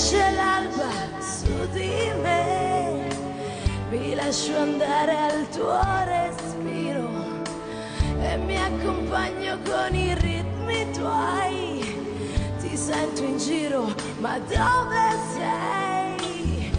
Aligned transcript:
nasce 0.00 0.30
l'alba 0.34 1.20
su 1.20 1.68
di 1.72 2.10
me, 2.22 3.06
mi 3.90 4.14
lascio 4.14 4.56
andare 4.56 5.14
al 5.14 5.46
tuo 5.50 5.78
respiro 6.06 7.06
e 8.18 8.36
mi 8.38 8.56
accompagno 8.56 9.58
con 9.62 9.94
i 9.94 10.14
ritmi 10.14 10.90
tuoi. 10.92 11.98
Ti 12.60 12.76
sento 12.76 13.22
in 13.22 13.36
giro, 13.36 13.94
ma 14.20 14.38
dove 14.38 15.18
sei? 15.34 16.70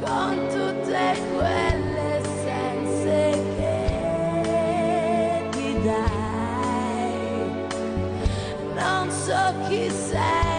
Con 0.00 0.46
tutte 0.48 1.16
quelle 1.34 2.20
essenze 2.20 3.42
che 3.56 5.48
ti 5.50 5.82
dai. 5.82 7.66
Non 8.74 9.10
so 9.10 9.54
chi 9.68 9.90
sei, 9.90 10.57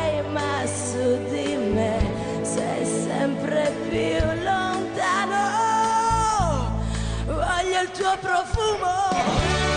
el 7.81 7.87
tuo 7.93 8.17
profumo. 8.17 9.68